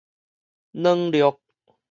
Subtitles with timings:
[0.73, 1.37] 軟略